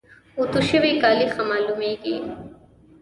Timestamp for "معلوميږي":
1.49-2.15